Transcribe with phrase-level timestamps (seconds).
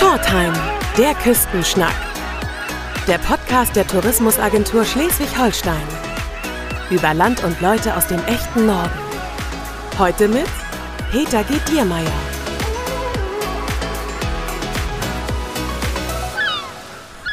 [0.00, 0.54] Shortheim,
[0.96, 1.94] der Küstenschnack.
[3.06, 5.86] Der Podcast der Tourismusagentur Schleswig-Holstein.
[6.88, 8.98] Über Land und Leute aus dem echten Norden.
[9.98, 10.46] Heute mit
[11.12, 11.52] Peter G.
[11.70, 12.10] Diermeier.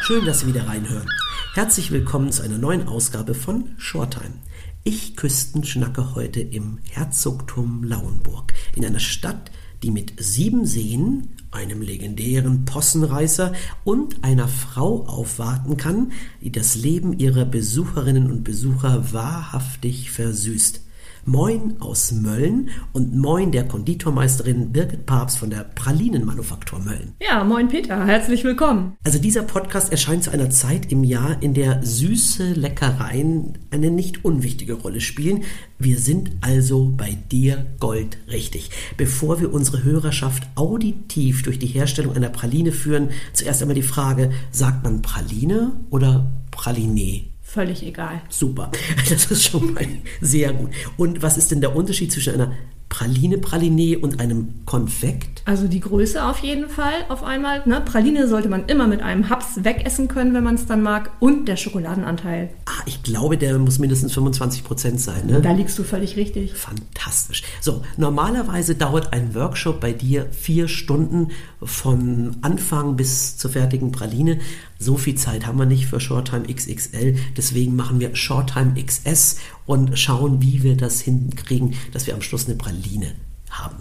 [0.01, 1.09] Schön, dass Sie wieder reinhören.
[1.53, 4.41] Herzlich willkommen zu einer neuen Ausgabe von Shorttime.
[4.83, 9.51] Ich Küstenschnacke heute im Herzogtum Lauenburg, in einer Stadt,
[9.83, 13.51] die mit sieben Seen, einem legendären Possenreißer
[13.83, 16.11] und einer Frau aufwarten kann,
[16.41, 20.86] die das Leben ihrer Besucherinnen und Besucher wahrhaftig versüßt.
[21.29, 27.15] Moin aus Mölln und moin der Konditormeisterin Birgit Papst von der Pralinenmanufaktur Mölln.
[27.21, 28.95] Ja, moin Peter, herzlich willkommen.
[29.03, 34.23] Also dieser Podcast erscheint zu einer Zeit im Jahr, in der süße Leckereien eine nicht
[34.23, 35.43] unwichtige Rolle spielen.
[35.77, 38.69] Wir sind also bei dir Gold richtig.
[38.95, 44.31] Bevor wir unsere Hörerschaft auditiv durch die Herstellung einer Praline führen, zuerst einmal die Frage,
[44.51, 47.25] sagt man Praline oder Praline?
[47.57, 48.21] Völlig egal.
[48.29, 48.69] Super.
[49.09, 49.87] Das ist schon mal
[50.21, 50.69] sehr gut.
[50.95, 52.51] Und was ist denn der Unterschied zwischen einer
[52.87, 55.41] Praline Praline und einem Konfekt?
[55.45, 57.63] Also die Größe auf jeden Fall auf einmal.
[57.65, 57.81] Ne?
[57.81, 61.11] Praline sollte man immer mit einem Haps wegessen können, wenn man es dann mag.
[61.19, 62.49] Und der Schokoladenanteil.
[62.65, 65.25] Ah, ich glaube, der muss mindestens 25 Prozent sein.
[65.25, 65.41] Ne?
[65.41, 66.53] Da liegst du völlig richtig.
[66.53, 67.43] Fantastisch.
[67.59, 71.29] So, normalerweise dauert ein Workshop bei dir vier Stunden
[71.61, 74.39] von Anfang bis zur fertigen Praline.
[74.79, 77.15] So viel Zeit haben wir nicht für Shorttime XXL.
[77.35, 82.47] Deswegen machen wir Shorttime XS und schauen, wie wir das hinkriegen, dass wir am Schluss
[82.47, 83.13] eine Praline
[83.49, 83.77] haben.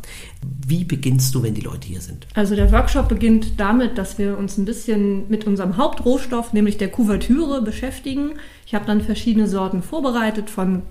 [0.67, 2.27] Wie beginnst du, wenn die Leute hier sind?
[2.35, 6.89] Also der Workshop beginnt damit, dass wir uns ein bisschen mit unserem Hauptrohstoff, nämlich der
[6.89, 8.33] Kuvertüre, beschäftigen.
[8.65, 10.83] Ich habe dann verschiedene Sorten vorbereitet, von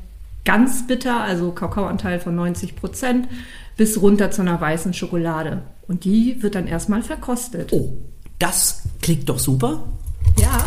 [0.44, 3.28] ganz bitter, also Kakaoanteil von 90 Prozent,
[3.78, 5.64] bis runter zu einer weißen Schokolade.
[5.88, 7.74] Und die wird dann erstmal verkostet.
[7.74, 7.98] Oh,
[8.40, 9.84] das klingt doch super.
[10.40, 10.66] Ja.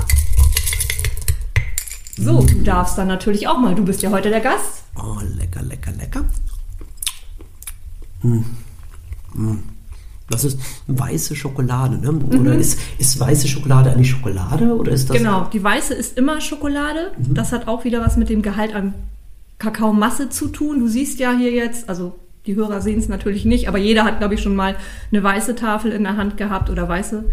[2.16, 3.74] So, du darfst dann natürlich auch mal.
[3.74, 4.82] Du bist ja heute der Gast.
[4.96, 6.24] Oh, lecker, lecker, lecker.
[8.22, 8.44] Hm.
[9.34, 9.62] Hm.
[10.30, 10.58] Das ist
[10.88, 12.10] weiße Schokolade, ne?
[12.10, 12.60] Oder Mhm.
[12.60, 15.16] ist, ist weiße Schokolade eigentlich Schokolade oder ist das?
[15.16, 17.12] Genau, die weiße ist immer Schokolade.
[17.18, 18.92] Das hat auch wieder was mit dem Gehalt an
[19.58, 20.80] Kakaomasse zu tun.
[20.80, 24.18] Du siehst ja hier jetzt, also die Hörer sehen es natürlich nicht, aber jeder hat,
[24.18, 24.76] glaube ich, schon mal
[25.10, 27.24] eine weiße Tafel in der Hand gehabt oder weiße.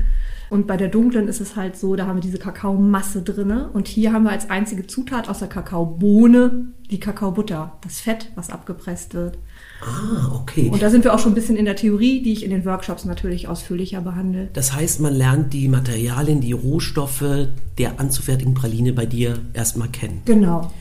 [0.56, 3.70] Und bei der dunklen ist es halt so, da haben wir diese Kakaomasse drinne.
[3.74, 8.50] Und hier haben wir als einzige Zutat aus der Kakaobohne die Kakaobutter, das Fett, was
[8.50, 9.38] abgepresst wird.
[9.82, 10.70] Ah, okay.
[10.72, 12.64] Und da sind wir auch schon ein bisschen in der Theorie, die ich in den
[12.64, 14.50] Workshops natürlich ausführlicher behandle.
[14.54, 20.22] Das heißt, man lernt die Materialien, die Rohstoffe der anzufertigen Praline bei dir erstmal kennen.
[20.24, 20.72] Genau.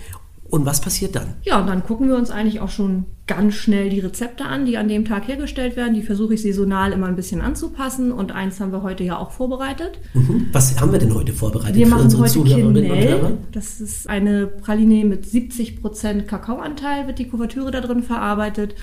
[0.45, 1.35] Und was passiert dann?
[1.43, 4.77] Ja, und dann gucken wir uns eigentlich auch schon ganz schnell die Rezepte an, die
[4.77, 5.95] an dem Tag hergestellt werden.
[5.95, 8.13] Die versuche ich saisonal immer ein bisschen anzupassen.
[8.13, 9.99] Und eins haben wir heute ja auch vorbereitet.
[10.13, 10.49] Mhm.
[10.53, 13.11] Was haben wir denn heute vorbereitet Wir für machen unsere heute Zuhörerinnen und Quenelle.
[13.11, 13.33] Hörer?
[13.53, 18.75] Das ist eine Praline mit 70% Kakaoanteil, wird die Kuvertüre da drin verarbeitet.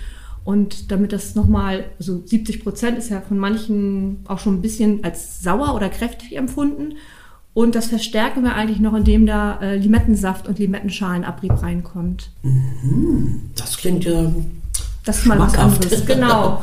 [0.43, 5.43] Und damit das nochmal, also 70% ist ja von manchen auch schon ein bisschen als
[5.43, 6.95] sauer oder kräftig empfunden.
[7.53, 12.31] Und das verstärken wir eigentlich noch, indem da äh, Limettensaft und Limettenschalenabbrieb reinkommt.
[13.55, 14.31] Das klingt ja.
[15.03, 16.61] Das ist mal was anderes, genau.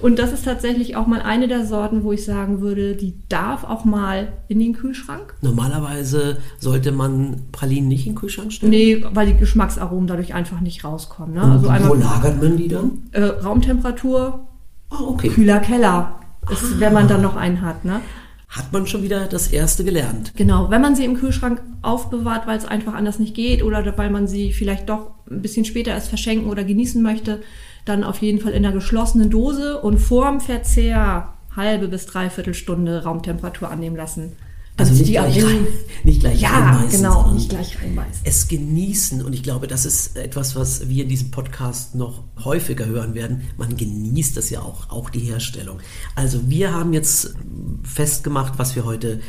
[0.00, 3.64] Und das ist tatsächlich auch mal eine der Sorten, wo ich sagen würde, die darf
[3.64, 5.34] auch mal in den Kühlschrank.
[5.40, 8.70] Normalerweise sollte man Pralinen nicht in den Kühlschrank stellen.
[8.70, 11.34] Nee, weil die Geschmacksaromen dadurch einfach nicht rauskommen.
[11.34, 11.42] Ne?
[11.42, 12.90] Also wo einmal lagert man die dann?
[13.12, 14.46] äh, Raumtemperatur,
[14.90, 15.28] Ah, okay.
[15.30, 16.20] kühler Keller,
[16.50, 17.84] ist, wenn man dann noch einen hat.
[17.84, 18.00] Ne?
[18.48, 20.32] Hat man schon wieder das erste gelernt.
[20.34, 24.08] Genau, wenn man sie im Kühlschrank aufbewahrt, weil es einfach anders nicht geht oder weil
[24.08, 27.42] man sie vielleicht doch ein bisschen später erst verschenken oder genießen möchte,
[27.84, 33.02] dann auf jeden Fall in einer geschlossenen Dose und vorm Verzehr halbe bis dreiviertel Stunde
[33.02, 34.36] Raumtemperatur annehmen lassen.
[34.78, 35.66] Also Damit nicht die gleich, rein,
[36.04, 38.22] nicht gleich Ja, reinbeißen, genau, nicht gleich reinbeißen.
[38.22, 42.86] Es genießen und ich glaube, das ist etwas, was wir in diesem Podcast noch häufiger
[42.86, 43.42] hören werden.
[43.56, 45.80] Man genießt das ja auch, auch die Herstellung.
[46.14, 47.34] Also wir haben jetzt
[47.82, 49.20] festgemacht, was wir heute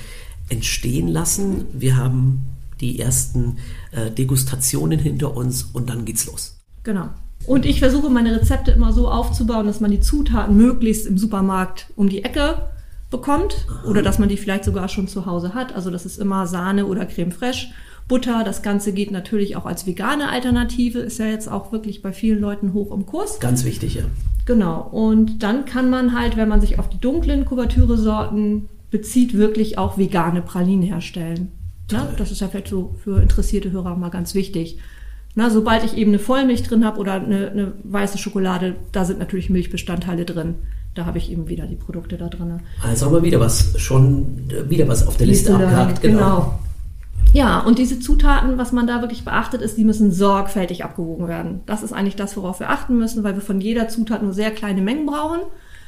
[0.50, 1.66] entstehen lassen.
[1.74, 2.46] Wir haben
[2.80, 3.58] die ersten
[3.92, 6.60] äh, Degustationen hinter uns und dann geht's los.
[6.84, 7.10] Genau.
[7.48, 11.88] Und ich versuche meine Rezepte immer so aufzubauen, dass man die Zutaten möglichst im Supermarkt
[11.96, 12.70] um die Ecke
[13.10, 15.76] bekommt oder dass man die vielleicht sogar schon zu Hause hat.
[15.76, 17.68] Also das ist immer Sahne oder Creme fraiche,
[18.08, 18.44] Butter.
[18.44, 22.40] Das Ganze geht natürlich auch als vegane Alternative, ist ja jetzt auch wirklich bei vielen
[22.40, 23.40] Leuten hoch im Kurs.
[23.40, 24.04] Ganz wichtig, ja.
[24.46, 24.82] Genau.
[24.92, 29.98] Und dann kann man halt, wenn man sich auf die dunklen Kuvertüre-Sorten bezieht, wirklich auch
[29.98, 31.52] vegane Pralinen herstellen.
[31.92, 34.80] Na, das ist ja vielleicht so für interessierte Hörer mal ganz wichtig.
[35.36, 39.20] Na, sobald ich eben eine Vollmilch drin habe oder eine, eine weiße Schokolade, da sind
[39.20, 40.56] natürlich Milchbestandteile drin.
[40.96, 42.62] Da habe ich eben wieder die Produkte da drin.
[42.84, 46.02] Also haben wir wieder was, schon äh, wieder was auf der Liste, Liste abgehakt.
[46.02, 46.18] Genau.
[46.20, 46.60] genau.
[47.32, 51.60] Ja, und diese Zutaten, was man da wirklich beachtet, ist, die müssen sorgfältig abgewogen werden.
[51.68, 54.50] Das ist eigentlich das, worauf wir achten müssen, weil wir von jeder Zutat nur sehr
[54.50, 55.42] kleine Mengen brauchen.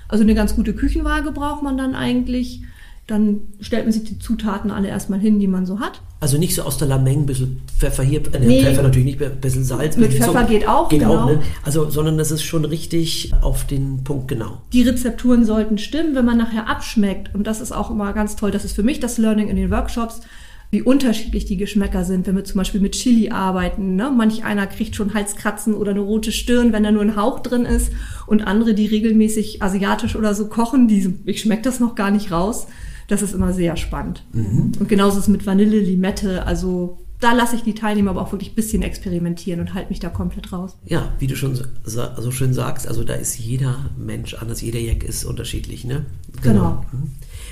[0.08, 2.64] Also eine ganz gute Küchenwaage braucht man dann eigentlich.
[3.08, 6.02] Dann stellt man sich die Zutaten alle erstmal hin, die man so hat.
[6.22, 8.62] Also nicht so aus der Lameng, ein bisschen Pfeffer hier, äh, Nee.
[8.64, 9.98] Pfeffer natürlich nicht, ein bisschen Salz.
[9.98, 10.52] Mit bisschen Pfeffer Zucker.
[10.52, 11.18] geht auch, Geht genau.
[11.18, 11.42] auch, ne?
[11.66, 14.62] Also, sondern das ist schon richtig auf den Punkt genau.
[14.72, 17.34] Die Rezepturen sollten stimmen, wenn man nachher abschmeckt.
[17.34, 18.52] Und das ist auch immer ganz toll.
[18.52, 20.22] Das ist für mich das Learning in den Workshops,
[20.70, 23.96] wie unterschiedlich die Geschmäcker sind, wenn wir zum Beispiel mit Chili arbeiten.
[23.96, 24.12] Ne?
[24.16, 27.66] Manch einer kriegt schon Halskratzen oder eine rote Stirn, wenn da nur ein Hauch drin
[27.66, 27.92] ist.
[28.28, 32.32] Und andere, die regelmäßig asiatisch oder so kochen, die, ich schmecke das noch gar nicht
[32.32, 32.68] raus.
[33.12, 34.24] Das ist immer sehr spannend.
[34.34, 36.46] Und genauso ist es mit Vanille, Limette.
[36.46, 40.00] Also da lasse ich die Teilnehmer aber auch wirklich ein bisschen experimentieren und halte mich
[40.00, 40.78] da komplett raus.
[40.86, 44.80] Ja, wie du schon so, so schön sagst, also da ist jeder Mensch anders, jeder
[44.80, 46.06] Jack ist unterschiedlich, ne?
[46.42, 46.86] Genau.
[46.94, 47.12] Mhm.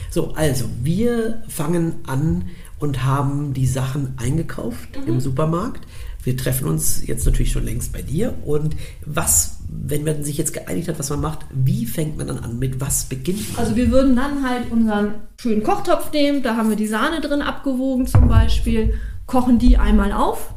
[0.10, 2.46] So, also wir fangen an
[2.80, 5.08] und haben die Sachen eingekauft Mhm.
[5.14, 5.86] im Supermarkt.
[6.24, 8.36] Wir treffen uns jetzt natürlich schon längst bei dir.
[8.46, 8.76] Und
[9.06, 12.60] was, wenn man sich jetzt geeinigt hat, was man macht, wie fängt man dann an?
[12.60, 13.66] Mit was beginnt man?
[13.66, 17.42] Also wir würden dann halt unseren schönen Kochtopf nehmen, da haben wir die Sahne drin
[17.42, 18.96] abgewogen zum Beispiel,
[19.26, 20.54] kochen die einmal auf.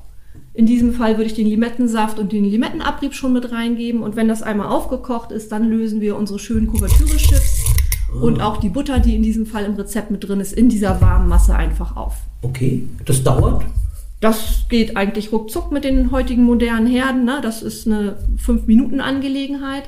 [0.54, 4.28] In diesem Fall würde ich den Limettensaft und den Limettenabrieb schon mit reingeben und wenn
[4.28, 7.64] das einmal aufgekocht ist, dann lösen wir unsere schönen Kuvertüre-Chips
[8.20, 11.00] und auch die Butter, die in diesem Fall im Rezept mit drin ist, in dieser
[11.00, 12.16] warmen Masse einfach auf.
[12.42, 13.64] Okay, das dauert.
[14.22, 17.24] Das geht eigentlich ruckzuck mit den heutigen modernen Herden.
[17.24, 17.40] Ne?
[17.42, 19.82] Das ist eine 5-Minuten-Angelegenheit.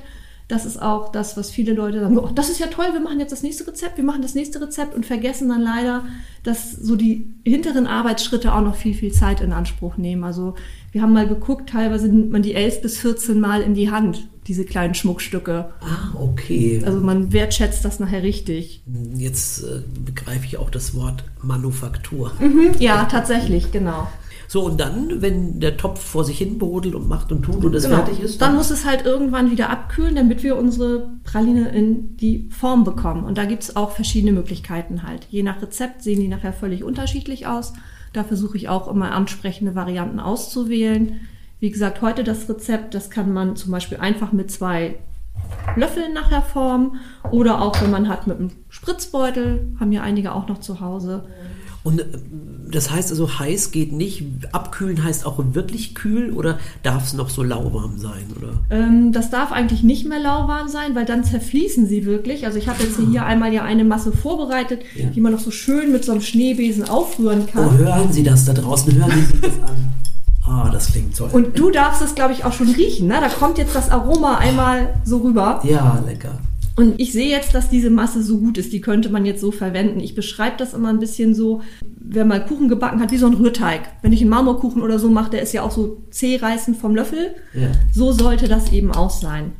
[0.49, 3.21] Das ist auch das, was viele Leute sagen, oh, das ist ja toll, wir machen
[3.21, 6.05] jetzt das nächste Rezept, wir machen das nächste Rezept und vergessen dann leider,
[6.43, 10.25] dass so die hinteren Arbeitsschritte auch noch viel, viel Zeit in Anspruch nehmen.
[10.25, 10.55] Also
[10.91, 14.29] wir haben mal geguckt, teilweise nimmt man die 11 bis 14 Mal in die Hand,
[14.49, 15.71] diese kleinen Schmuckstücke.
[15.81, 16.83] Ah, okay.
[16.85, 18.83] Also man wertschätzt das nachher richtig.
[19.15, 22.33] Jetzt äh, begreife ich auch das Wort Manufaktur.
[22.81, 24.09] Ja, tatsächlich, genau.
[24.49, 27.75] So, und dann, wenn der Topf vor sich hin brodelt und macht und tut und
[27.75, 27.97] es Genau.
[27.97, 32.49] fertig ist, Dann muss es halt irgendwann wieder abkühlen, damit wir unsere Praline in die
[32.51, 33.25] Form bekommen.
[33.25, 35.27] Und da gibt es auch verschiedene Möglichkeiten halt.
[35.31, 37.73] Je nach Rezept sehen die nachher völlig unterschiedlich aus.
[38.13, 41.21] Da versuche ich auch immer ansprechende Varianten auszuwählen.
[41.61, 44.97] Wie gesagt, heute das Rezept, das kann man zum Beispiel einfach mit zwei
[45.77, 46.97] Löffeln nachher formen.
[47.33, 51.25] Oder auch, wenn man hat mit einem Spritzbeutel, haben ja einige auch noch zu Hause.
[51.85, 52.05] Und äh,
[52.73, 54.25] das heißt also, heiß geht nicht.
[54.53, 58.25] Abkühlen heißt auch wirklich kühl oder darf es noch so lauwarm sein?
[58.37, 58.55] Oder?
[58.71, 62.47] Ähm, das darf eigentlich nicht mehr lauwarm sein, weil dann zerfließen sie wirklich.
[62.47, 65.07] Also ich habe jetzt hier einmal ja eine Masse vorbereitet, Ja.
[65.07, 67.79] die man noch so schön mit so einem Schneebesen aufrühren Oh, kann.
[67.79, 69.93] hören Sie das da draußen, hören Sie sich das an.
[70.47, 71.31] Ah, das klingt toll.
[71.33, 73.09] Und du darfst es, glaube ich, auch schon riechen.
[73.09, 73.15] Ne?
[73.21, 75.61] Da kommt jetzt das Aroma einmal so rüber.
[75.65, 76.39] ja, lecker.
[76.77, 78.73] Und ich sehe jetzt, dass diese Masse so gut ist.
[78.73, 80.01] Die könnte man jetzt so verwenden.
[80.01, 81.63] Ich beschreibe das immer ein bisschen so,
[81.97, 83.83] wer mal Kuchen gebacken hat, wie so ein Rührteig.
[84.03, 86.97] Wenn ich einen Marmorkuchen oder so mache, der ist ja auch so zäh reißend vom
[86.97, 87.37] Löffel.
[87.55, 87.71] Ja.
[87.93, 89.53] So sollte das eben auch sein.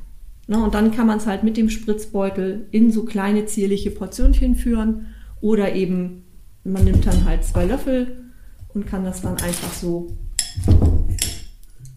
[0.47, 4.57] Ne, und dann kann man es halt mit dem Spritzbeutel in so kleine zierliche Portionchen
[4.57, 5.07] führen.
[5.41, 6.25] Oder eben,
[6.65, 8.31] man nimmt dann halt zwei Löffel
[8.75, 10.17] und kann das dann einfach so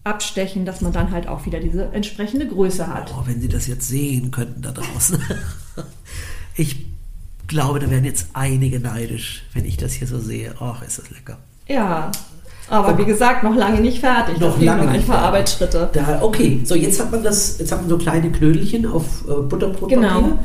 [0.08, 3.14] abstechen, dass man dann halt auch wieder diese entsprechende Größe hat.
[3.16, 5.20] Oh, wenn Sie das jetzt sehen könnten da draußen.
[6.60, 6.86] Ich
[7.46, 10.56] glaube, da werden jetzt einige neidisch, wenn ich das hier so sehe.
[10.58, 11.38] Ach, ist das lecker.
[11.68, 12.10] Ja,
[12.68, 14.38] aber wie gesagt, noch lange nicht fertig.
[14.38, 15.28] Noch lange noch ein nicht paar fertig.
[15.28, 15.90] Arbeitsschritte.
[15.92, 19.34] Da, okay, so jetzt hat man das, jetzt hat man so kleine Knödelchen auf äh,
[19.42, 19.96] Butterbrotpapier.
[19.96, 20.38] Genau.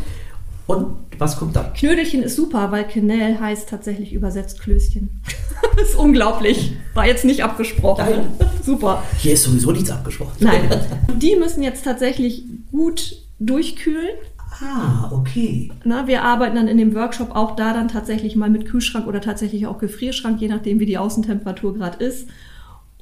[0.66, 1.74] Und was kommt dann?
[1.74, 5.10] Knödelchen ist super, weil Quenelle heißt tatsächlich übersetzt Klößchen.
[5.76, 6.74] das ist unglaublich.
[6.94, 8.06] War jetzt nicht abgesprochen.
[8.06, 8.50] Nein.
[8.64, 9.04] super.
[9.18, 10.34] Hier ist sowieso nichts abgesprochen.
[10.40, 10.70] Nein.
[11.18, 14.16] Die müssen jetzt tatsächlich gut durchkühlen.
[14.62, 15.72] Ah, okay.
[15.84, 19.20] Na, wir arbeiten dann in dem Workshop auch da dann tatsächlich mal mit Kühlschrank oder
[19.20, 22.28] tatsächlich auch Gefrierschrank, je nachdem wie die Außentemperatur gerade ist.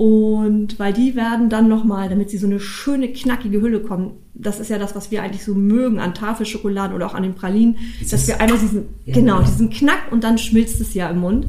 [0.03, 4.59] Und weil die werden dann nochmal, damit sie so eine schöne knackige Hülle kommen, das
[4.59, 7.75] ist ja das, was wir eigentlich so mögen an Tafelschokoladen oder auch an den Pralinen,
[7.99, 11.19] Dieses- dass wir einmal diesen, Ja, genau, diesen Knack und dann schmilzt es ja im
[11.19, 11.45] Mund.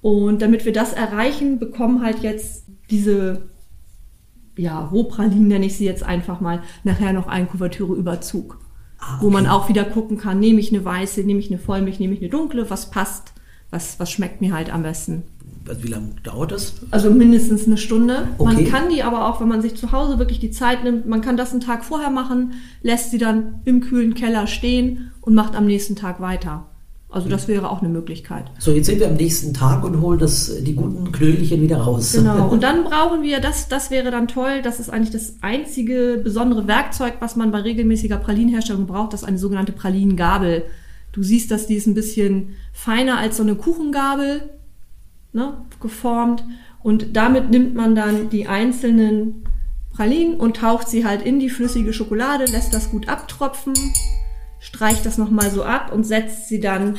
[0.00, 3.42] Und damit wir das erreichen, bekommen halt jetzt diese,
[4.56, 8.60] ja, Rohpralinen nenne ich sie jetzt einfach mal, nachher noch einen Kuvertüre-Überzug
[8.98, 9.52] Ah, wo man okay.
[9.54, 12.30] auch wieder gucken kann, nehme ich eine weiße, nehme ich eine Vollmilch, nehme ich eine
[12.30, 13.34] dunkle, was passt,
[13.68, 15.24] was, was schmeckt mir halt am besten.
[15.68, 16.74] Also wie lange dauert das?
[16.90, 18.28] Also mindestens eine Stunde.
[18.38, 18.54] Okay.
[18.54, 21.20] Man kann die aber auch, wenn man sich zu Hause wirklich die Zeit nimmt, man
[21.20, 22.52] kann das einen Tag vorher machen,
[22.82, 26.66] lässt sie dann im kühlen Keller stehen und macht am nächsten Tag weiter.
[27.14, 28.46] Also das wäre auch eine Möglichkeit.
[28.58, 32.12] So, jetzt sind wir am nächsten Tag und holen das, die guten Knödelchen wieder raus.
[32.12, 32.48] Genau.
[32.50, 36.66] Und dann brauchen wir, das, das wäre dann toll, das ist eigentlich das einzige besondere
[36.66, 40.64] Werkzeug, was man bei regelmäßiger Pralinenherstellung braucht, das ist eine sogenannte Pralinengabel.
[41.12, 44.50] Du siehst, dass die ist ein bisschen feiner als so eine Kuchengabel
[45.34, 46.44] ne, geformt.
[46.82, 49.44] Und damit nimmt man dann die einzelnen
[49.92, 53.74] Pralinen und taucht sie halt in die flüssige Schokolade, lässt das gut abtropfen
[54.64, 56.96] streicht das nochmal so ab und setzt sie dann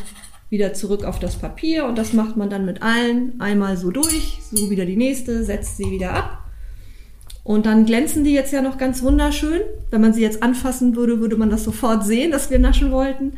[0.49, 4.39] wieder zurück auf das Papier und das macht man dann mit allen einmal so durch,
[4.51, 6.43] so wieder die nächste, setzt sie wieder ab.
[7.43, 9.61] Und dann glänzen die jetzt ja noch ganz wunderschön.
[9.89, 13.33] Wenn man sie jetzt anfassen würde, würde man das sofort sehen, dass wir naschen wollten.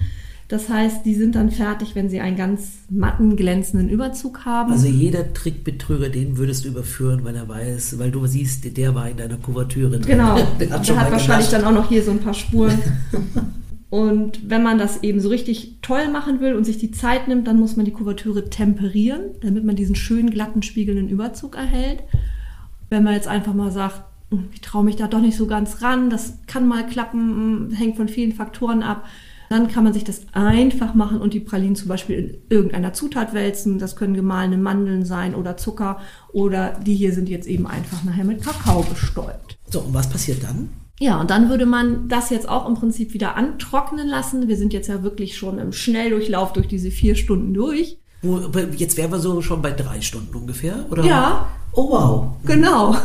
[0.48, 4.72] Das heißt, die sind dann fertig, wenn sie einen ganz matten, glänzenden Überzug haben.
[4.72, 9.10] Also jeder Trickbetrüger, den würdest du überführen, weil er weiß, weil du siehst, der war
[9.10, 10.18] in deiner Kuvertüre drin.
[10.18, 10.36] Genau.
[10.60, 12.80] Der hat, der hat wahrscheinlich dann auch noch hier so ein paar Spuren.
[13.90, 17.48] Und wenn man das eben so richtig toll machen will und sich die Zeit nimmt,
[17.48, 22.04] dann muss man die Kuvertüre temperieren, damit man diesen schönen glatten spiegelnden Überzug erhält.
[22.90, 25.82] Wenn man jetzt einfach mal sagt, hm, ich traue mich da doch nicht so ganz
[25.82, 29.06] ran, das kann mal klappen, hm, hängt von vielen Faktoren ab,
[29.50, 33.34] dann kann man sich das einfach machen und die Pralinen zum Beispiel in irgendeiner Zutat
[33.34, 33.80] wälzen.
[33.80, 36.00] Das können gemahlene Mandeln sein oder Zucker
[36.32, 39.58] oder die hier sind jetzt eben einfach nachher mit Kakao bestäubt.
[39.70, 40.70] So, und was passiert dann?
[41.00, 44.48] Ja, und dann würde man das jetzt auch im Prinzip wieder antrocknen lassen.
[44.48, 48.00] Wir sind jetzt ja wirklich schon im Schnelldurchlauf durch diese vier Stunden durch.
[48.76, 51.06] Jetzt wären wir so schon bei drei Stunden ungefähr, oder?
[51.06, 51.50] Ja.
[51.74, 52.28] Oh wow.
[52.46, 52.96] Genau.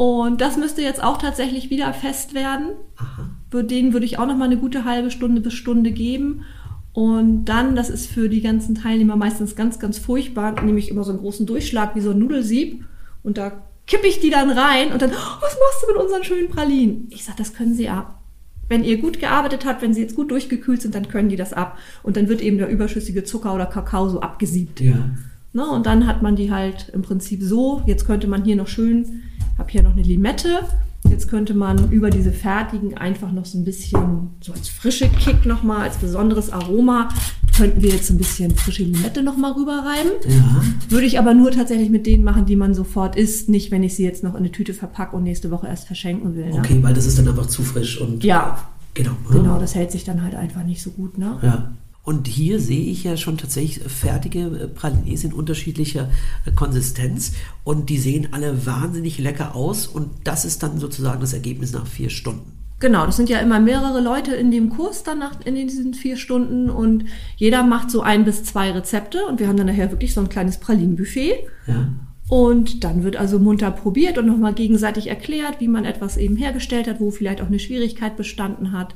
[0.00, 2.70] Und das müsste jetzt auch tatsächlich wieder fest werden.
[2.96, 3.62] Aha.
[3.62, 6.46] Den würde ich auch noch mal eine gute halbe Stunde bis Stunde geben.
[6.94, 11.10] Und dann, das ist für die ganzen Teilnehmer meistens ganz, ganz furchtbar, nämlich immer so
[11.10, 12.82] einen großen Durchschlag wie so ein Nudelsieb.
[13.22, 16.24] Und da kippe ich die dann rein und dann, oh, was machst du mit unseren
[16.24, 17.08] schönen Pralinen?
[17.10, 18.22] Ich sage, das können sie ab.
[18.70, 21.52] Wenn ihr gut gearbeitet habt, wenn sie jetzt gut durchgekühlt sind, dann können die das
[21.52, 21.76] ab.
[22.02, 24.80] Und dann wird eben der überschüssige Zucker oder Kakao so abgesiebt.
[24.80, 25.10] Ja.
[25.52, 27.82] Ne, und dann hat man die halt im Prinzip so.
[27.84, 29.24] Jetzt könnte man hier noch schön,
[29.60, 30.60] habe hier noch eine Limette.
[31.08, 35.46] Jetzt könnte man über diese fertigen einfach noch so ein bisschen, so als frische Kick
[35.46, 37.08] nochmal, als besonderes Aroma,
[37.56, 40.10] könnten wir jetzt ein bisschen frische Limette nochmal rüberreiben.
[40.28, 40.62] Ja.
[40.88, 43.94] Würde ich aber nur tatsächlich mit denen machen, die man sofort isst, nicht wenn ich
[43.96, 46.50] sie jetzt noch in eine Tüte verpacke und nächste Woche erst verschenken will.
[46.50, 46.58] Ne?
[46.58, 48.24] Okay, weil das ist dann einfach zu frisch und.
[48.24, 48.58] Ja.
[48.92, 49.12] Genau.
[49.30, 51.38] Genau, das hält sich dann halt einfach nicht so gut, ne?
[51.42, 51.70] Ja.
[52.02, 56.08] Und hier sehe ich ja schon tatsächlich fertige äh, Pralines in unterschiedlicher
[56.46, 61.34] äh, Konsistenz und die sehen alle wahnsinnig lecker aus und das ist dann sozusagen das
[61.34, 62.52] Ergebnis nach vier Stunden.
[62.80, 66.16] Genau, das sind ja immer mehrere Leute in dem Kurs dann nach, in diesen vier
[66.16, 67.04] Stunden und
[67.36, 70.30] jeder macht so ein bis zwei Rezepte und wir haben dann nachher wirklich so ein
[70.30, 71.34] kleines Pralinenbuffet.
[71.66, 71.88] Ja.
[72.30, 76.86] Und dann wird also munter probiert und nochmal gegenseitig erklärt, wie man etwas eben hergestellt
[76.88, 78.94] hat, wo vielleicht auch eine Schwierigkeit bestanden hat.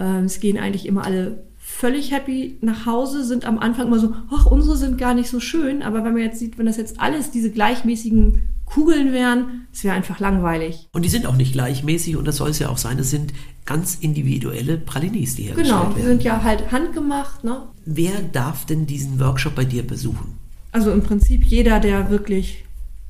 [0.00, 1.44] Ähm, es gehen eigentlich immer alle
[1.74, 5.40] völlig happy nach Hause, sind am Anfang immer so, ach, unsere sind gar nicht so
[5.40, 9.84] schön, aber wenn man jetzt sieht, wenn das jetzt alles diese gleichmäßigen Kugeln wären, es
[9.84, 10.88] wäre einfach langweilig.
[10.92, 13.32] Und die sind auch nicht gleichmäßig und das soll es ja auch sein, es sind
[13.66, 16.06] ganz individuelle Pralinis, die hergestellt Genau, die werden.
[16.06, 17.62] sind ja halt handgemacht, ne?
[17.84, 20.38] Wer darf denn diesen Workshop bei dir besuchen?
[20.72, 22.64] Also im Prinzip jeder, der wirklich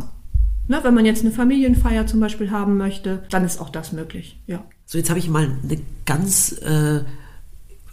[0.68, 4.40] Ne, wenn man jetzt eine Familienfeier zum Beispiel haben möchte, dann ist auch das möglich.
[4.48, 4.64] Ja.
[4.84, 7.04] So, jetzt habe ich mal eine ganz, äh,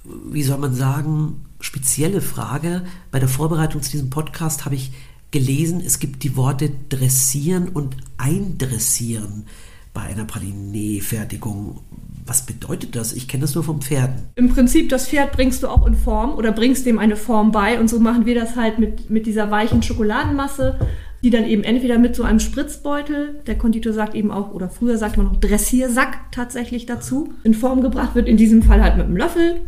[0.04, 2.82] wie soll man sagen, spezielle Frage.
[3.12, 4.92] Bei der Vorbereitung zu diesem Podcast habe ich
[5.30, 9.46] gelesen, es gibt die Worte dressieren und eindressieren
[9.94, 11.82] bei einer Pralinee-Fertigung.
[12.26, 13.14] Was bedeutet das?
[13.14, 14.16] Ich kenne das nur vom Pferden.
[14.36, 17.80] Im Prinzip, das Pferd bringst du auch in Form oder bringst dem eine Form bei.
[17.80, 20.80] Und so machen wir das halt mit, mit dieser weichen Schokoladenmasse.
[21.24, 24.98] die dann eben entweder mit so einem Spritzbeutel, der Konditor sagt eben auch, oder früher
[24.98, 29.06] sagt man auch Dressiersack tatsächlich dazu, in Form gebracht wird, in diesem Fall halt mit
[29.06, 29.62] einem Löffel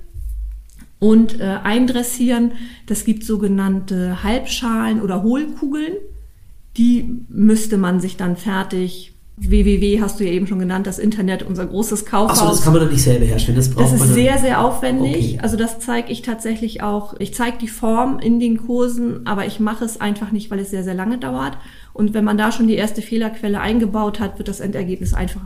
[1.00, 2.52] und äh, eindressieren.
[2.88, 5.94] Das gibt sogenannte Halbschalen oder Hohlkugeln.
[6.76, 11.44] Die müsste man sich dann fertig www hast du ja eben schon genannt, das Internet,
[11.44, 12.40] unser großes Kaufhaus.
[12.40, 13.58] Achso, das kann man doch nicht selber herstellen.
[13.58, 15.34] Das, braucht das ist man sehr, sehr aufwendig.
[15.34, 15.40] Okay.
[15.42, 17.16] Also das zeige ich tatsächlich auch.
[17.20, 20.70] Ich zeige die Form in den Kursen, aber ich mache es einfach nicht, weil es
[20.70, 21.58] sehr, sehr lange dauert.
[21.94, 25.42] Und wenn man da schon die erste Fehlerquelle eingebaut hat, wird das Endergebnis einfach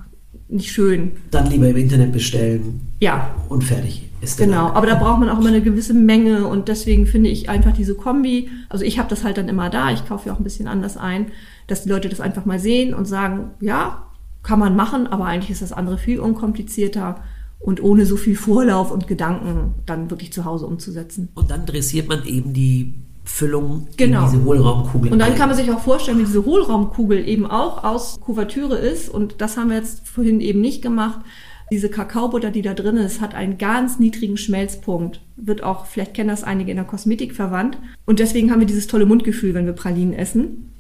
[0.48, 1.14] nicht schön.
[1.32, 5.40] Dann lieber im Internet bestellen Ja, und fertig ist Genau, aber da braucht man auch
[5.40, 9.24] immer eine gewisse Menge und deswegen finde ich einfach diese Kombi, also ich habe das
[9.24, 11.28] halt dann immer da, ich kaufe ja auch ein bisschen anders ein,
[11.72, 14.04] dass die Leute das einfach mal sehen und sagen, ja,
[14.44, 17.22] kann man machen, aber eigentlich ist das andere viel unkomplizierter
[17.60, 21.30] und ohne so viel Vorlauf und Gedanken dann wirklich zu Hause umzusetzen.
[21.36, 22.94] Und dann dressiert man eben die
[23.26, 24.26] Füllung Genau.
[24.26, 25.12] in diese Hohlraumkugel.
[25.12, 25.38] Und dann ein.
[25.38, 29.10] kann man sich auch vorstellen, wie diese Hohlraumkugel eben auch aus Kuvertüre ist.
[29.10, 31.20] Und das haben wir jetzt vorhin eben nicht gemacht.
[31.72, 35.22] Diese Kakaobutter, die da drin ist, hat einen ganz niedrigen Schmelzpunkt.
[35.36, 37.78] Wird auch, vielleicht kennen das einige in der Kosmetik verwandt.
[38.06, 40.72] Und deswegen haben wir dieses tolle Mundgefühl, wenn wir Pralinen essen.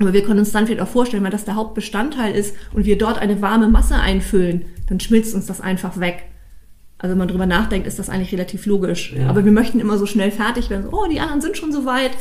[0.00, 2.98] Aber wir können uns dann vielleicht auch vorstellen, wenn das der Hauptbestandteil ist und wir
[2.98, 6.24] dort eine warme Masse einfüllen, dann schmilzt uns das einfach weg.
[6.98, 9.14] Also wenn man drüber nachdenkt, ist das eigentlich relativ logisch.
[9.16, 9.28] Ja.
[9.28, 10.84] Aber wir möchten immer so schnell fertig werden.
[10.84, 12.12] So, oh, die anderen sind schon so weit.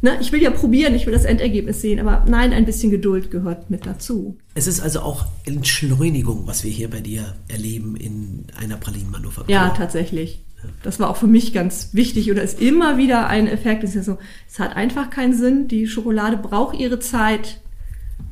[0.00, 2.00] Ne, ich will ja probieren, ich will das Endergebnis sehen.
[2.00, 4.36] Aber nein, ein bisschen Geduld gehört mit dazu.
[4.54, 9.54] Es ist also auch Entschleunigung, was wir hier bei dir erleben in einer Pralinenmanufaktur.
[9.54, 10.40] Ja, tatsächlich.
[10.82, 13.84] Das war auch für mich ganz wichtig oder ist immer wieder ein Effekt.
[13.84, 15.68] Es ist ja so, es hat einfach keinen Sinn.
[15.68, 17.60] Die Schokolade braucht ihre Zeit.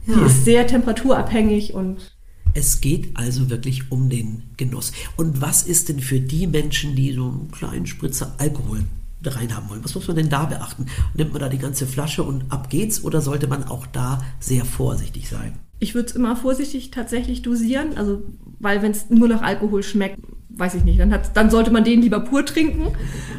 [0.06, 0.26] Die Ja.
[0.26, 2.16] ist sehr temperaturabhängig und
[2.52, 4.90] Es geht also wirklich um den Genuss.
[5.16, 8.80] Und was ist denn für die Menschen, die so einen kleinen Spritzer Alkohol
[9.24, 9.84] reinhaben wollen?
[9.84, 10.86] Was muss man denn da beachten?
[11.14, 14.64] Nimmt man da die ganze Flasche und ab geht's oder sollte man auch da sehr
[14.64, 15.52] vorsichtig sein?
[15.78, 18.22] Ich würde es immer vorsichtig tatsächlich dosieren, also
[18.58, 20.18] weil wenn es nur nach Alkohol schmeckt,
[20.60, 22.88] weiß ich nicht, dann, hat, dann sollte man den lieber pur trinken.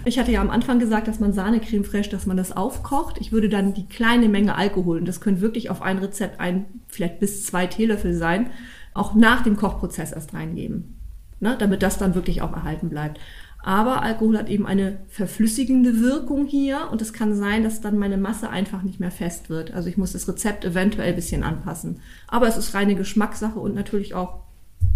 [0.03, 3.17] Ich hatte ja am Anfang gesagt, dass man Sahne-Creme fraiche, dass man das aufkocht.
[3.19, 6.65] Ich würde dann die kleine Menge Alkohol, und das können wirklich auf ein Rezept ein,
[6.87, 8.49] vielleicht bis zwei Teelöffel sein,
[8.93, 10.95] auch nach dem Kochprozess erst reingeben,
[11.39, 13.19] ne, damit das dann wirklich auch erhalten bleibt.
[13.63, 18.17] Aber Alkohol hat eben eine verflüssigende Wirkung hier und es kann sein, dass dann meine
[18.17, 19.71] Masse einfach nicht mehr fest wird.
[19.71, 21.99] Also ich muss das Rezept eventuell ein bisschen anpassen.
[22.27, 24.39] Aber es ist reine Geschmackssache und natürlich auch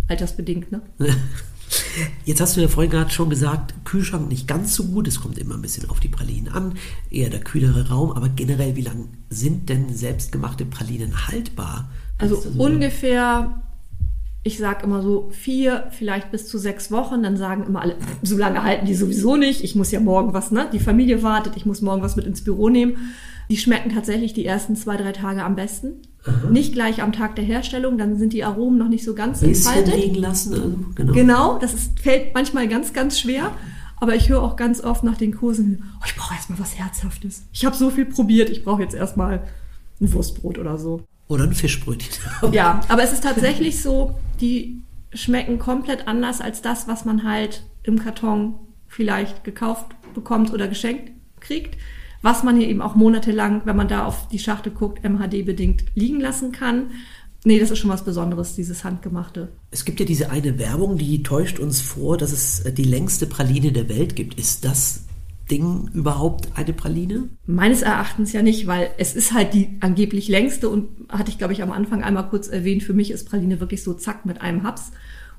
[0.08, 0.71] altersbedingt.
[0.71, 0.82] Ne?
[2.25, 5.08] Jetzt hast du ja vorhin gerade schon gesagt, Kühlschrank nicht ganz so gut.
[5.08, 6.73] Es kommt immer ein bisschen auf die Pralinen an.
[7.10, 8.12] Eher der kühlere Raum.
[8.12, 11.89] Aber generell, wie lang sind denn selbstgemachte Pralinen haltbar?
[12.17, 13.62] Also das ungefähr,
[14.43, 17.23] ich sag immer so vier, vielleicht bis zu sechs Wochen.
[17.23, 19.63] Dann sagen immer alle, so lange halten die sowieso nicht.
[19.63, 20.69] Ich muss ja morgen was, ne?
[20.73, 22.97] Die Familie wartet, ich muss morgen was mit ins Büro nehmen.
[23.49, 26.01] Die schmecken tatsächlich die ersten zwei, drei Tage am besten.
[26.50, 29.50] Nicht gleich am Tag der Herstellung, dann sind die Aromen noch nicht so ganz ein
[29.50, 30.04] bisschen entfaltet.
[30.04, 30.54] liegen lassen.
[30.54, 31.14] Also, genau.
[31.14, 33.52] Genau, das ist, fällt manchmal ganz, ganz schwer.
[33.98, 37.44] Aber ich höre auch ganz oft nach den Kursen, oh, ich brauche erstmal was Herzhaftes.
[37.54, 39.44] Ich habe so viel probiert, ich brauche jetzt erstmal
[40.02, 41.02] ein Wurstbrot oder so.
[41.28, 42.14] Oder ein Fischbrötchen.
[42.52, 44.82] Ja, aber es ist tatsächlich so, die
[45.14, 48.56] schmecken komplett anders als das, was man halt im Karton
[48.88, 51.78] vielleicht gekauft bekommt oder geschenkt kriegt.
[52.26, 56.20] Was man hier eben auch monatelang, wenn man da auf die Schachtel guckt, MHD-bedingt liegen
[56.20, 56.88] lassen kann.
[57.44, 59.50] Nee, das ist schon was Besonderes, dieses Handgemachte.
[59.70, 63.28] Es gibt ja diese eine Werbung, die täuscht uns vor, dass es äh, die längste
[63.28, 64.40] Praline der Welt gibt.
[64.40, 65.04] Ist das
[65.52, 67.30] Ding überhaupt eine Praline?
[67.46, 71.54] Meines Erachtens ja nicht, weil es ist halt die angeblich längste und hatte ich, glaube
[71.54, 74.64] ich, am Anfang einmal kurz erwähnt, für mich ist Praline wirklich so zack mit einem
[74.64, 74.94] Haps.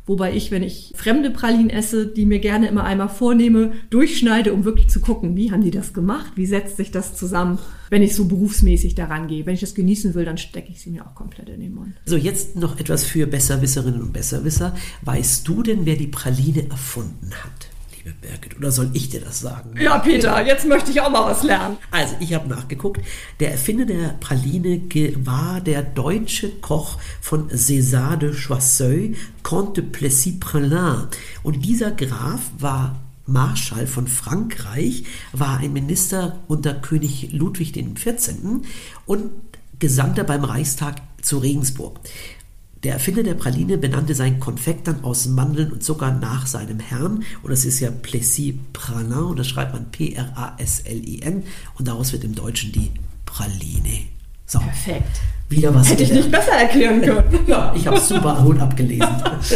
[0.06, 4.64] Wobei ich, wenn ich fremde Pralinen esse, die mir gerne immer einmal vornehme, durchschneide, um
[4.64, 6.32] wirklich zu gucken, wie haben die das gemacht?
[6.36, 7.58] Wie setzt sich das zusammen,
[7.90, 9.46] wenn ich so berufsmäßig daran gehe?
[9.46, 11.94] Wenn ich das genießen will, dann stecke ich sie mir auch komplett in den Mund.
[12.04, 14.76] So, jetzt noch etwas für Besserwisserinnen und Besserwisser.
[15.02, 17.68] Weißt du denn, wer die Praline erfunden hat,
[18.06, 18.56] liebe Birgit?
[18.56, 19.74] Oder soll ich dir das sagen?
[19.80, 21.76] Ja, Peter, jetzt möchte ich auch mal was lernen.
[21.90, 23.00] Also, ich habe nachgeguckt.
[23.40, 24.82] Der Erfinder der Praline
[25.24, 31.08] war der deutsche Koch von César de Choiseul, Comte de Plessis-Praslin.
[31.42, 38.62] Und dieser Graf war Marschall von Frankreich, war ein Minister unter König Ludwig XIV.
[39.04, 39.30] und
[39.78, 42.00] Gesandter beim Reichstag zu Regensburg.
[42.82, 47.24] Der Erfinder der Praline benannte sein Konfekt dann aus Mandeln und Zucker nach seinem Herrn.
[47.42, 51.42] Und das ist ja Plessis Pralin und das schreibt man P-R-A-S-L-I-N.
[51.78, 52.90] Und daraus wird im Deutschen die
[53.24, 54.06] Praline.
[54.46, 55.20] So, Perfekt.
[55.48, 57.24] wieder was Hätte ich nicht besser erklären können.
[57.46, 59.08] Ja, ich habe super gut abgelesen.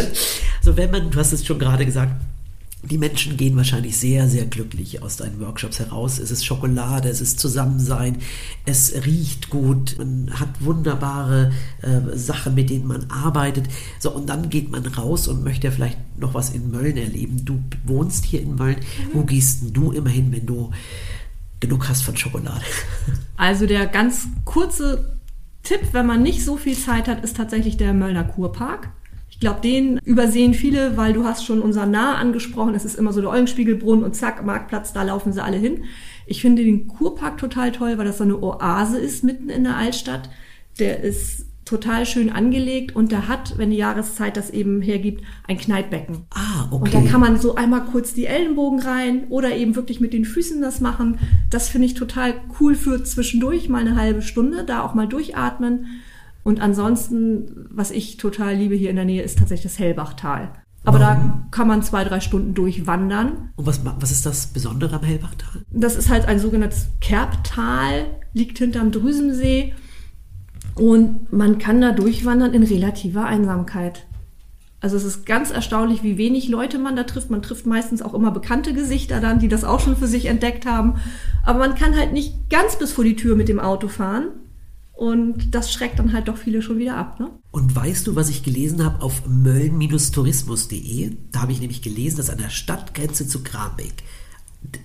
[0.61, 2.11] so, wenn man, du hast es schon gerade gesagt,
[2.83, 6.17] Die Menschen gehen wahrscheinlich sehr, sehr glücklich aus deinen Workshops heraus.
[6.17, 8.17] Es ist Schokolade, es ist Zusammensein,
[8.65, 11.51] es riecht gut, man hat wunderbare
[11.83, 13.67] äh, Sachen, mit denen man arbeitet.
[13.99, 17.45] So, und dann geht man raus und möchte vielleicht noch was in Mölln erleben.
[17.45, 18.77] Du wohnst hier in Mölln.
[18.77, 19.09] Mhm.
[19.13, 20.71] Wo gehst denn du immerhin, wenn du
[21.59, 22.65] genug hast von Schokolade?
[23.37, 25.17] Also der ganz kurze
[25.63, 28.89] Tipp, wenn man nicht so viel Zeit hat, ist tatsächlich der Möllner Kurpark
[29.41, 32.73] glaube, den übersehen viele, weil du hast schon unser Nah angesprochen.
[32.75, 35.83] Es ist immer so der Eulenspiegelbrunnen und zack, Marktplatz, da laufen sie alle hin.
[36.25, 39.75] Ich finde den Kurpark total toll, weil das so eine Oase ist mitten in der
[39.75, 40.29] Altstadt.
[40.79, 45.57] Der ist total schön angelegt und der hat, wenn die Jahreszeit das eben hergibt, ein
[45.57, 46.25] Kneippbecken.
[46.31, 46.83] Ah, okay.
[46.83, 50.25] Und da kann man so einmal kurz die Ellenbogen rein oder eben wirklich mit den
[50.25, 51.17] Füßen das machen.
[51.49, 56.01] Das finde ich total cool für zwischendurch mal eine halbe Stunde, da auch mal durchatmen.
[56.43, 60.53] Und ansonsten, was ich total liebe hier in der Nähe, ist tatsächlich das Hellbachtal.
[60.83, 61.17] Aber Warum?
[61.17, 63.51] da kann man zwei, drei Stunden durchwandern.
[63.55, 65.63] Und was, was ist das Besondere am Hellbachtal?
[65.69, 69.73] Das ist halt ein sogenanntes Kerbtal, liegt hinterm Drüsensee.
[70.73, 74.07] Und man kann da durchwandern in relativer Einsamkeit.
[74.79, 77.29] Also es ist ganz erstaunlich, wie wenig Leute man da trifft.
[77.29, 80.65] Man trifft meistens auch immer bekannte Gesichter dann, die das auch schon für sich entdeckt
[80.65, 80.95] haben.
[81.45, 84.29] Aber man kann halt nicht ganz bis vor die Tür mit dem Auto fahren.
[85.01, 87.19] Und das schreckt dann halt doch viele schon wieder ab.
[87.19, 87.31] Ne?
[87.49, 91.17] Und weißt du, was ich gelesen habe auf mölln-tourismus.de?
[91.31, 94.03] Da habe ich nämlich gelesen, dass an der Stadtgrenze zu Krambeck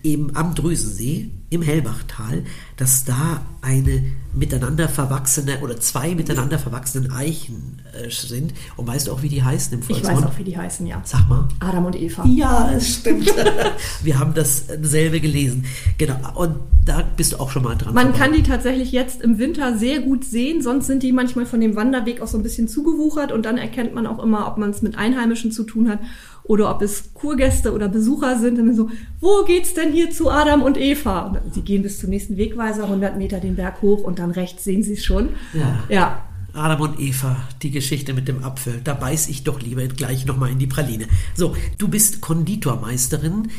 [0.03, 2.45] eben am Drüsensee im Hellbachtal,
[2.77, 8.53] dass da eine miteinander verwachsene oder zwei miteinander verwachsenen Eichen äh, sind.
[8.77, 10.19] Und weißt du auch, wie die heißen im Volksmund?
[10.19, 11.01] Ich weiß auch, wie die heißen, ja.
[11.05, 11.49] Sag mal.
[11.61, 12.25] Adam und Eva.
[12.27, 13.33] Ja, es stimmt.
[14.03, 15.65] Wir haben dasselbe gelesen.
[15.99, 16.17] Genau.
[16.35, 17.95] Und da bist du auch schon mal dran.
[17.95, 18.19] Man vorbei.
[18.19, 20.63] kann die tatsächlich jetzt im Winter sehr gut sehen.
[20.63, 23.33] Sonst sind die manchmal von dem Wanderweg auch so ein bisschen zugewuchert.
[23.33, 26.01] Und dann erkennt man auch immer, ob man es mit Einheimischen zu tun hat
[26.49, 30.63] oder ob es Kurgäste oder Besucher sind, und so, wo geht's denn hier zu Adam
[30.63, 31.41] und Eva?
[31.45, 34.65] Und sie gehen bis zum nächsten Wegweiser, 100 Meter den Berg hoch und dann rechts
[34.65, 35.31] sehen sie es schon.
[35.53, 35.85] Ja.
[35.89, 36.23] ja.
[36.53, 38.81] Adam und Eva, die Geschichte mit dem Apfel.
[38.83, 41.07] Da beiß ich doch lieber gleich nochmal in die Praline.
[41.35, 43.51] So, du bist Konditormeisterin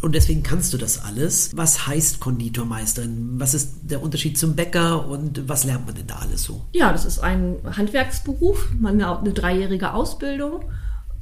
[0.00, 1.54] und deswegen kannst du das alles.
[1.54, 3.34] Was heißt Konditormeisterin?
[3.38, 6.62] Was ist der Unterschied zum Bäcker und was lernt man denn da alles so?
[6.72, 10.64] Ja, das ist ein Handwerksberuf, man hat eine dreijährige Ausbildung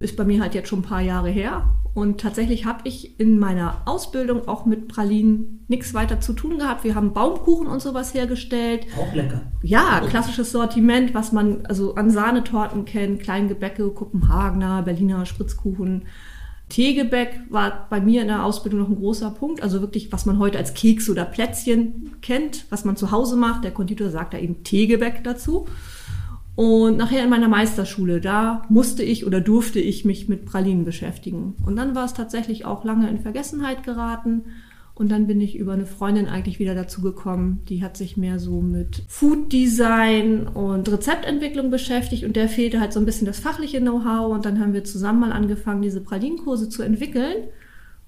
[0.05, 1.75] ist bei mir halt jetzt schon ein paar Jahre her.
[1.95, 6.83] Und tatsächlich habe ich in meiner Ausbildung auch mit Pralinen nichts weiter zu tun gehabt.
[6.83, 8.87] Wir haben Baumkuchen und sowas hergestellt.
[8.99, 9.43] Auch lecker.
[9.63, 16.05] Ja, klassisches Sortiment, was man also an Sahnetorten kennt, Kleingebäcke, Kopenhagener, Berliner Spritzkuchen.
[16.69, 19.63] Teegebäck war bei mir in der Ausbildung noch ein großer Punkt.
[19.63, 23.63] Also wirklich, was man heute als Keks oder Plätzchen kennt, was man zu Hause macht.
[23.63, 25.67] Der Konditor sagt da eben Teegebäck dazu.
[26.57, 31.55] Und nachher in meiner Meisterschule, da musste ich oder durfte ich mich mit Pralinen beschäftigen.
[31.67, 34.45] Und dann war es tatsächlich auch lange in Vergessenheit geraten.
[34.95, 38.39] Und dann bin ich über eine Freundin eigentlich wieder dazu gekommen, die hat sich mehr
[38.39, 43.41] so mit Food Design und Rezeptentwicklung beschäftigt und der fehlte halt so ein bisschen das
[43.41, 47.49] fachliche Know-how und dann haben wir zusammen mal angefangen, diese Pralinenkurse zu entwickeln.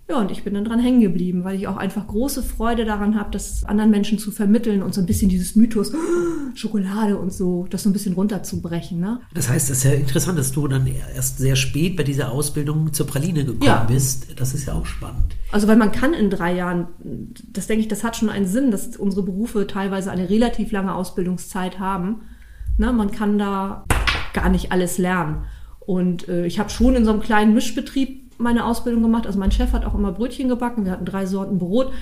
[0.09, 3.19] Ja, und ich bin dann dran hängen geblieben, weil ich auch einfach große Freude daran
[3.19, 5.92] habe, das anderen Menschen zu vermitteln und so ein bisschen dieses Mythos
[6.55, 9.01] Schokolade und so, das so ein bisschen runterzubrechen.
[9.01, 9.21] Ne?
[9.35, 12.92] Das heißt, es ist ja interessant, dass du dann erst sehr spät bei dieser Ausbildung
[12.92, 13.83] zur Praline gekommen ja.
[13.83, 14.38] bist.
[14.38, 15.35] Das ist ja auch spannend.
[15.51, 16.87] Also, weil man kann in drei Jahren,
[17.53, 20.95] das denke ich, das hat schon einen Sinn, dass unsere Berufe teilweise eine relativ lange
[20.95, 22.23] Ausbildungszeit haben.
[22.79, 22.92] Ne?
[22.92, 23.85] Man kann da
[24.33, 25.47] gar nicht alles lernen.
[25.81, 29.27] Und äh, ich habe schon in so einem kleinen Mischbetrieb meine Ausbildung gemacht.
[29.27, 30.85] Also mein Chef hat auch immer Brötchen gebacken.
[30.85, 31.92] Wir hatten drei Sorten Brot.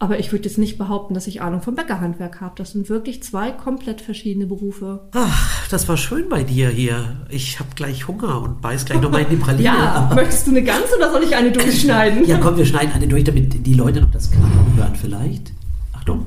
[0.00, 2.54] Aber ich würde jetzt nicht behaupten, dass ich Ahnung vom Bäckerhandwerk habe.
[2.56, 5.08] Das sind wirklich zwei komplett verschiedene Berufe.
[5.12, 7.24] Ach, das war schön bei dir hier.
[7.30, 9.62] Ich habe gleich Hunger und beiß gleich nochmal in die Praline.
[9.62, 12.26] ja, möchtest du eine ganze oder soll ich eine durchschneiden?
[12.26, 15.52] ja, komm, wir schneiden eine durch, damit die Leute noch das Knacken hören vielleicht.
[15.92, 16.26] Achtung.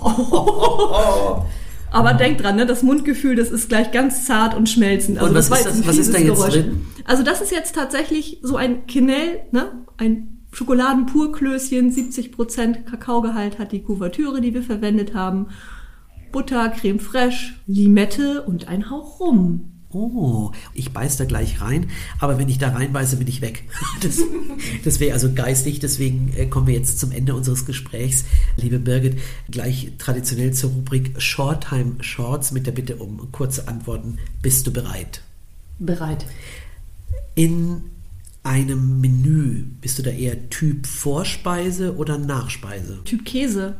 [1.90, 5.18] Aber denk dran, ne, das Mundgefühl, das ist gleich ganz zart und schmelzend.
[5.18, 6.54] Also und was, ist, das, was ist da jetzt Geräusch.
[6.54, 6.86] drin?
[7.04, 13.82] Also das ist jetzt tatsächlich so ein Quenelle, ne, ein Schokoladenpurklöschen, 70% Kakaogehalt hat die
[13.82, 15.48] Kuvertüre, die wir verwendet haben.
[16.32, 19.79] Butter, Creme fraiche, Limette und ein Hauch Rum.
[19.92, 23.64] Oh, ich beiß da gleich rein, aber wenn ich da reinbeiße, bin ich weg.
[24.02, 24.18] Das,
[24.84, 28.24] das wäre also geistig, deswegen äh, kommen wir jetzt zum Ende unseres Gesprächs.
[28.56, 29.18] Liebe Birgit,
[29.50, 34.18] gleich traditionell zur Rubrik Shorttime Shorts mit der Bitte um kurze Antworten.
[34.42, 35.22] Bist du bereit?
[35.78, 36.24] Bereit.
[37.34, 37.82] In
[38.42, 43.00] einem Menü, bist du da eher Typ Vorspeise oder Nachspeise?
[43.04, 43.76] Typ Käse.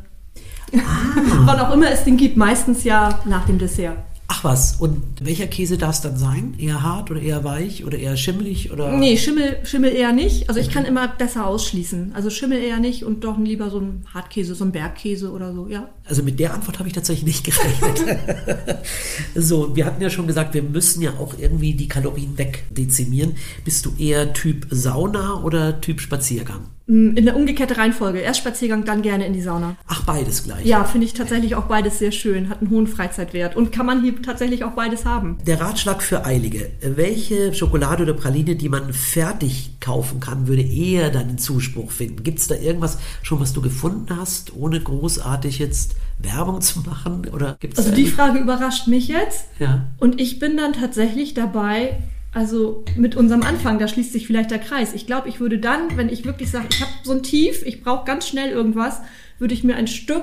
[0.75, 1.17] Ah.
[1.47, 3.97] Wann auch immer es den gibt, meistens ja nach dem Dessert.
[4.33, 6.55] Ach was, und welcher Käse darf es dann sein?
[6.57, 8.93] Eher hart oder eher weich oder eher schimmelig oder?
[8.93, 10.49] Nee, Schimmel, Schimmel eher nicht.
[10.49, 12.13] Also ich kann immer besser ausschließen.
[12.15, 15.67] Also Schimmel eher nicht und doch lieber so ein Hartkäse, so ein Bergkäse oder so,
[15.67, 15.89] ja.
[16.05, 18.05] Also mit der Antwort habe ich tatsächlich nicht gerechnet.
[19.35, 23.35] so, wir hatten ja schon gesagt, wir müssen ja auch irgendwie die Kalorien wegdezimieren.
[23.65, 26.69] Bist du eher Typ Sauna oder Typ Spaziergang?
[26.91, 28.19] In der umgekehrte Reihenfolge.
[28.19, 29.77] Erst Spaziergang, dann gerne in die Sauna.
[29.87, 30.67] Ach, beides gleich.
[30.67, 32.49] Ja, finde ich tatsächlich auch beides sehr schön.
[32.49, 33.55] Hat einen hohen Freizeitwert.
[33.55, 35.39] Und kann man hier tatsächlich auch beides haben.
[35.47, 36.73] Der Ratschlag für Eilige.
[36.81, 42.25] Welche Schokolade oder Praline, die man fertig kaufen kann, würde eher deinen Zuspruch finden?
[42.25, 47.29] Gibt es da irgendwas schon, was du gefunden hast, ohne großartig jetzt Werbung zu machen?
[47.33, 49.45] Oder gibt's Also die Frage überrascht mich jetzt.
[49.61, 49.87] Ja.
[49.99, 51.99] Und ich bin dann tatsächlich dabei,
[52.33, 54.95] also mit unserem Anfang, da schließt sich vielleicht der Kreis.
[54.95, 57.83] Ich glaube, ich würde dann, wenn ich wirklich sage, ich habe so ein Tief, ich
[57.83, 59.01] brauche ganz schnell irgendwas,
[59.39, 60.23] würde ich mir ein Stück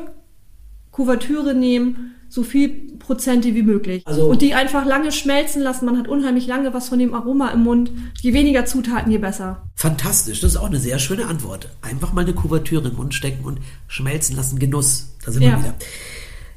[0.92, 4.04] Kuvertüre nehmen, so viel Prozente wie möglich.
[4.06, 5.86] Also- und die einfach lange schmelzen lassen.
[5.86, 7.92] Man hat unheimlich lange was von dem Aroma im Mund.
[8.22, 9.62] Je weniger Zutaten, je besser.
[9.76, 11.70] Fantastisch, das ist auch eine sehr schöne Antwort.
[11.82, 14.60] Einfach mal eine Kuvertüre im Mund stecken und schmelzen lassen.
[14.60, 15.10] Genuss.
[15.24, 15.52] Da sind Ja.
[15.52, 15.76] wir wieder.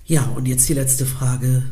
[0.06, 1.62] Ja, und jetzt die letzte Frage.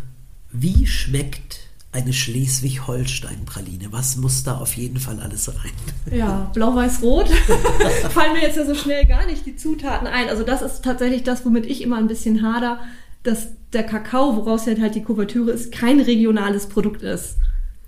[0.52, 1.60] Wie schmeckt
[1.90, 3.88] eine Schleswig-Holstein-Praline?
[3.90, 5.72] Was muss da auf jeden Fall alles rein?
[6.16, 7.28] Ja, blau-weiß-rot.
[8.10, 10.28] Fallen mir jetzt ja so schnell gar nicht die Zutaten ein.
[10.28, 12.80] Also das ist tatsächlich das, womit ich immer ein bisschen hader,
[13.22, 17.38] dass der Kakao, woraus halt, halt die Kuvertüre ist, kein regionales Produkt ist.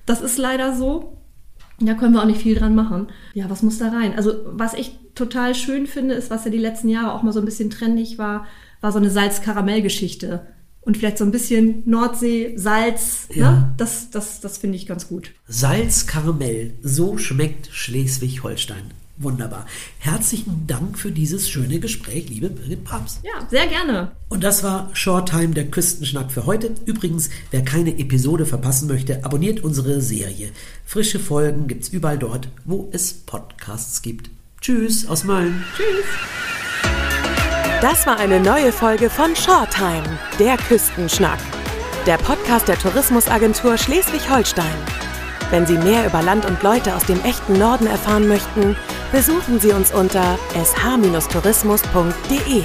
[0.07, 1.17] Das ist leider so.
[1.79, 3.09] Da können wir auch nicht viel dran machen.
[3.33, 4.15] Ja, was muss da rein?
[4.15, 7.41] Also was ich total schön finde, ist, was ja die letzten Jahre auch mal so
[7.41, 8.47] ein bisschen trendig war,
[8.81, 10.47] war so eine Salz-Karamell-Geschichte.
[10.83, 13.29] Und vielleicht so ein bisschen Nordsee, Salz.
[13.35, 13.51] Ja.
[13.53, 13.75] Ne?
[13.77, 15.33] Das, das, das finde ich ganz gut.
[15.47, 16.75] Salz, Karamell.
[16.83, 18.93] So schmeckt Schleswig-Holstein.
[19.21, 19.67] Wunderbar.
[19.99, 23.21] Herzlichen Dank für dieses schöne Gespräch, liebe Birgit Papst.
[23.23, 24.13] Ja, sehr gerne.
[24.31, 26.75] Und das war Shorttime, der Küstenschnack für heute.
[26.87, 30.51] Übrigens, wer keine Episode verpassen möchte, abonniert unsere Serie.
[30.87, 34.31] Frische Folgen gibt's überall dort, wo es Podcasts gibt.
[34.63, 35.65] Tschüss aus Mölln.
[35.77, 36.60] Tschüss.
[37.81, 40.03] Das war eine neue Folge von Shorttime,
[40.39, 41.39] der Küstenschnack.
[42.05, 44.67] Der Podcast der Tourismusagentur Schleswig-Holstein.
[45.51, 48.77] Wenn Sie mehr über Land und Leute aus dem echten Norden erfahren möchten,
[49.13, 52.65] besuchen Sie uns unter sh-tourismus.de.